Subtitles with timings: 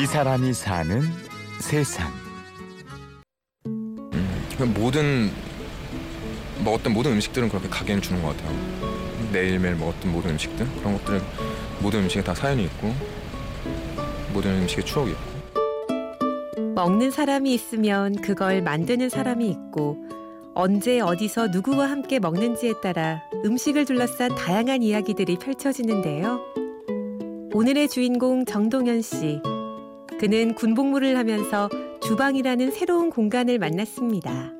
[0.00, 1.02] 이 사람이 사는
[1.58, 2.08] 세상.
[3.64, 5.28] 그냥 모든
[6.64, 8.56] 먹었던 모든 음식들은 그렇게 가게는 주는 것 같아요.
[9.32, 11.20] 매일매일 먹었던 모든 음식들 그런 것들은
[11.82, 12.94] 모든 음식에 다 사연이 있고
[14.32, 15.20] 모든 음식에 추억이 있고
[16.76, 19.96] 먹는 사람이 있으면 그걸 만드는 사람이 있고
[20.54, 26.38] 언제 어디서 누구와 함께 먹는지에 따라 음식을 둘러싼 다양한 이야기들이 펼쳐지는데요.
[27.52, 29.40] 오늘의 주인공 정동현 씨.
[30.18, 31.68] 그는 군복무를 하면서
[32.02, 34.50] 주방이라는 새로운 공간을 만났습니다.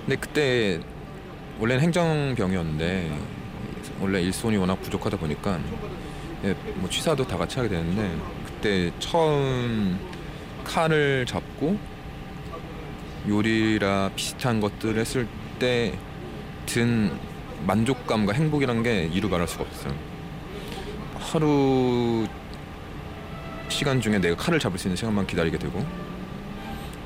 [0.00, 0.80] 근데 그때
[1.58, 3.18] 원래는 행정병이었는데
[4.00, 5.60] 원래 일손이 워낙 부족하다 보니까
[6.44, 8.10] 예, 뭐 취사도 다 같이 하게 되는데
[8.46, 9.98] 그때 처음
[10.64, 11.76] 칼을 잡고
[13.28, 15.26] 요리라 비슷한 것들을 했을
[15.58, 15.92] 때
[16.70, 17.10] 든
[17.66, 19.92] 만족감과 행복이란 게 이루 말할 수가 없어요.
[21.18, 22.26] 하루
[23.80, 25.82] 시간 중에 내가 칼을 잡을 수 있는 시간만 기다리게 되고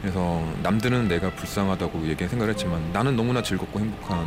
[0.01, 4.27] 그래서 남들은 내가 불쌍하다고 얘기 생각을 했지만 나는 너무나 즐겁고 행복한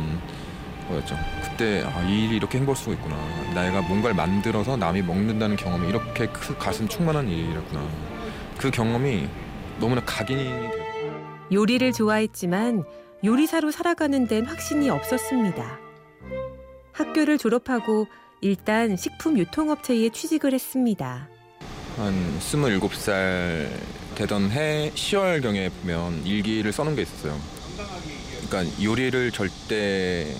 [0.88, 1.14] 거였죠.
[1.44, 3.16] 그때 아, 이 일이 이렇게 행복할 수가 있구나.
[3.52, 7.86] 내가 뭔가를 만들어서 남이 먹는다는 경험이 이렇게 크, 가슴 충만한 일이었구나.
[8.56, 9.28] 그 경험이
[9.78, 10.72] 너무나 각인이 되고
[11.52, 12.82] 요리를 좋아했지만
[13.22, 15.78] 요리사로 살아가는 데는 확신이 없었습니다.
[16.92, 18.06] 학교를 졸업하고
[18.40, 21.28] 일단 식품 유통업체에 취직을 했습니다.
[21.98, 23.68] 한 27살
[24.14, 27.36] 되던 해 10월경에 보면 일기를 써놓은 게 있었어요.
[28.48, 30.32] 그러니까 요리를 절대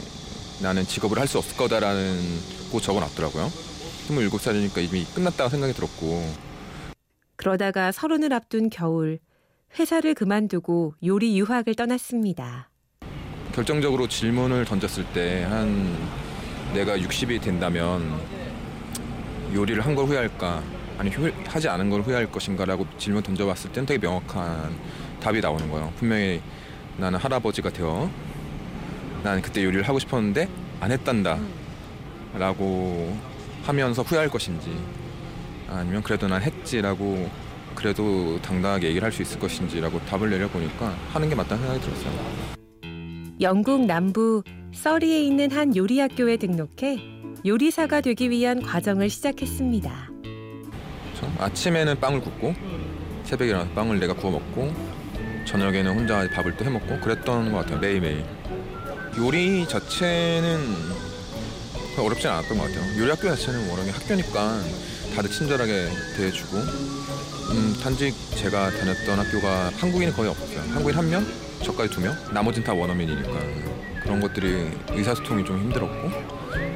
[0.63, 2.19] 나는 직업을 할 수 없을 거다라는
[2.73, 3.51] 거 적어놨더라고요.
[4.09, 6.33] 27살이니까 이미 끝났다고 생각이 들었고
[7.37, 9.19] 그러다가 서른을 앞둔 겨울
[9.79, 12.71] 회사를 그만두고 요리 유학을 떠났습니다.
[13.53, 15.97] 결정적으로 질문을 던졌을 때 한
[16.73, 18.19] 내가 60이 된다면
[19.55, 20.63] 요리를 한 걸 후회할까
[20.99, 24.75] 아니 후, 하지 않은 걸 후회할 것인가라고 질문 던져봤을 때는 되게 명확한
[25.21, 25.93] 답이 나오는 거예요.
[25.97, 26.43] 분명히
[26.97, 28.11] 나는 할아버지가 되어
[29.23, 30.49] 나는 그때 요리를 하고 싶었는데
[30.81, 31.39] 안 했단다
[32.35, 33.17] 라고
[33.63, 34.77] 하면서 후회할 것인지
[35.69, 37.29] 아니면 그래도 난 했지라고
[37.75, 42.13] 그래도 당당하게 얘기를 할 수 있을 것인지라고 답을 내려보니까 하는 게 맞다는 생각이 들었어요.
[43.41, 44.43] 영국 남부
[44.75, 46.99] 서리에 있는 한 요리 학교에 등록해
[47.47, 50.18] 요리사가 되기 위한 과정을 시작했습니다.
[51.19, 51.33] 그렇죠?
[51.39, 52.55] 아침에는 빵을 굽고
[53.25, 54.73] 새벽에 일어나서 빵을 내가 구워 먹고
[55.45, 58.25] 저녁에는 혼자 밥을 또 해 먹고 그랬던 것 같아요 매일매일.
[59.19, 60.61] 요리 자체는
[61.99, 63.01] 어렵지 않았던 것 같아요.
[63.01, 64.61] 요리 학교 자체는 워낙에 학교니까
[65.17, 70.61] 다들 친절하게 대해주고 음, 단지 제가 다녔던 학교가 한국인이 거의 없었어요.
[70.73, 71.27] 한국인 한 명,
[71.65, 73.33] 저까지 두 명, 나머지는 다 원어민이니까.
[74.03, 76.11] 그런 것들이 의사소통이 좀 힘들었고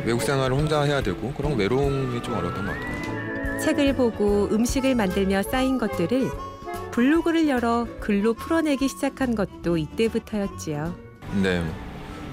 [0.04, 3.01] 외국 생활을 혼자 해야 되고 그런 외로움이 좀 어려웠던 것 같아요
[3.62, 6.28] 책을 보고 음식을 만들며 쌓인 것들을
[6.90, 10.94] 블로그를 열어 글로 풀어내기 시작한 것도 이때부터였지요.
[11.42, 11.64] 네,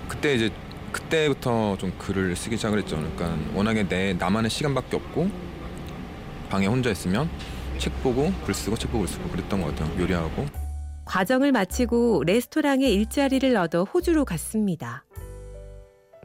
[0.08, 0.52] 그때 이제
[0.92, 2.96] 그때부터 좀 글을 쓰기 시작을 했죠.
[2.96, 5.30] 그러니까 워낙에 내 나만의 시간밖에 없고
[6.50, 7.30] 방에 혼자 있으면
[7.78, 10.02] 책 보고 글 쓰고 책 보고 글 쓰고 그랬던 것 같아요.
[10.02, 10.48] 요리하고.
[11.06, 15.04] 과정을 마치고 레스토랑에 일자리를 얻어 호주로 갔습니다.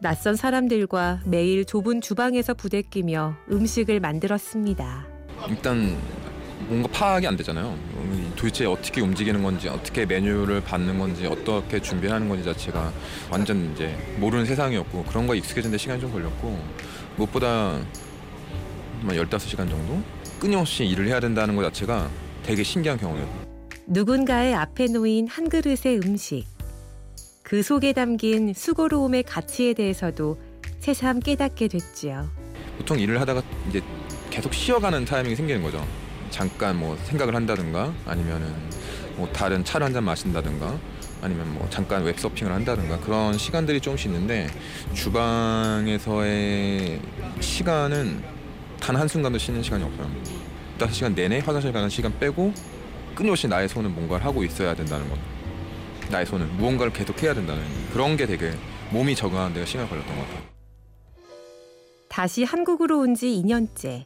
[0.05, 5.07] 낯선 사람들과 매일 좁은 주방에서 부대끼며 음식을 만들었습니다.
[5.49, 5.97] 일단
[6.69, 7.75] 뭔가 파악이 안 되잖아요.
[8.37, 12.93] 도대체 어떻게 움직이는 건지, 어떻게 메뉴를 받는 건지, 어떻게 준비하는 건지 자체가
[13.31, 16.63] 완전 이제 모르는 세상이었고 그런 거 익숙해지는데 시간이 좀 걸렸고
[17.17, 17.87] 무엇보다 한
[19.09, 20.03] 15시간 정도
[20.39, 22.11] 끊임없이 일을 해야 된다는 것 자체가
[22.43, 23.47] 되게 신기한 경험이었어요.
[23.87, 26.54] 누군가의 앞에 놓인 한 그릇의 음식.
[27.45, 30.41] 그 속에 담긴 수고로움의 가치에 대해서도
[30.81, 32.29] 새삼 깨닫게 됐지요.
[32.79, 33.83] 보통 일을 하다가 이제
[34.31, 35.87] 계속 쉬어가는 타이밍이 생기는 거죠.
[36.31, 38.53] 잠깐 뭐 생각을 한다든가 아니면은
[39.17, 40.77] 뭐 다른 차를 한 잔 마신다든가
[41.23, 44.49] 아니면 뭐 잠깐 웹서핑을 한다든가 그런 시간들이 조금씩 있는데
[44.95, 46.19] 주방에서의
[47.41, 48.23] 시간은
[48.81, 50.11] 단 한순간도 쉬는 시간이 없어요.
[50.79, 52.53] 5시간 내내 화장실 가는 시간 빼고
[53.15, 55.17] 끊임없이 나의 손은 뭔가를 하고 있어야 된다는 것.
[56.11, 57.63] 나의 손은 무언가를 계속 해야 된다는
[57.93, 58.53] 그런 게 되게
[58.93, 60.43] 몸이 적응하는 데가 시간이 걸렸던 것 같아요.
[62.09, 64.05] 다시 한국으로 온 지 2년째.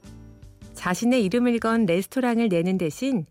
[0.74, 3.26] 자신의 이름을 건 레스토랑을 내는 대신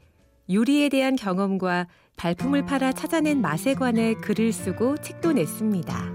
[0.52, 1.88] 요리에 대한 경험과
[2.18, 6.12] 발품을 팔아 찾아낸 맛에 관해 글을 쓰고 책도 냈습니다.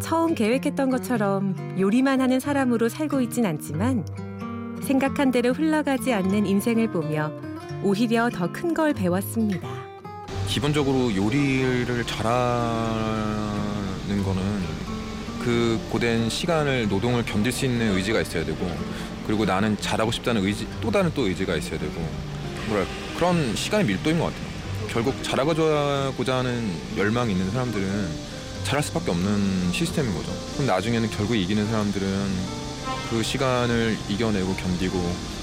[0.00, 4.04] 처음 계획했던 것처럼 요리만 하는 사람으로 살고 있진 않지만
[4.82, 7.30] 생각한 대로 흘러가지 않는 인생을 보며
[7.84, 9.79] 오히려 더 큰 걸 배웠습니다.
[10.50, 12.34] 기본적으로 요리를 잘하는
[14.24, 14.42] 거는
[15.38, 18.68] 그 고된 시간을 노동을 견딜 수 있는 의지가 있어야 되고
[19.28, 21.92] 그리고 나는 잘하고 싶다는 의지 또 다른 또 의지가 있어야 되고
[22.66, 22.84] 뭐랄
[23.16, 24.50] 그런 시간의 밀도인 것 같아요.
[24.88, 28.08] 결국 잘하고자 하는 열망이 있는 사람들은
[28.64, 30.32] 잘할 수밖에 없는 시스템인 거죠.
[30.54, 32.28] 그럼 나중에는 결국 이기는 사람들은
[33.08, 34.98] 그 시간을 이겨내고 견디고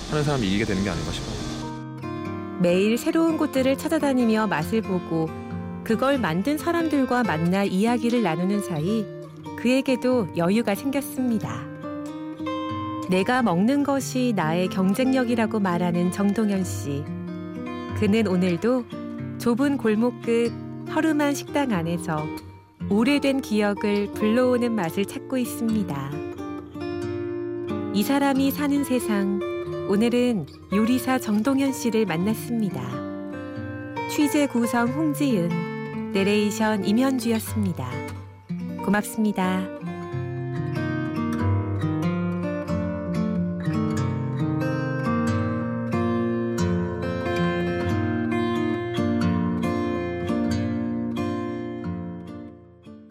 [0.09, 1.56] 하는 사람이 이기게 되는 게 아닌가 싶어요.
[2.59, 5.29] 매일 새로운 곳들을 찾아다니며 맛을 보고
[5.83, 9.05] 그걸 만든 사람들과 만나 이야기를 나누는 사이
[9.57, 11.65] 그에게도 여유가 생겼습니다.
[13.09, 17.03] 내가 먹는 것이 나의 경쟁력이라고 말하는 정동현 씨.
[17.99, 18.85] 그는 오늘도
[19.37, 20.51] 좁은 골목 끝
[20.93, 22.25] 허름한 식당 안에서
[22.89, 26.11] 오래된 기억을 불러오는 맛을 찾고 있습니다.
[27.93, 29.46] 이 사람이 사는 세상.
[29.89, 32.81] 오늘은 요리사 정동현 씨를 만났습니다.
[34.09, 37.89] 취재 구성 홍지은, 내레이션 임현주였습니다.
[38.83, 39.76] 고맙습니다.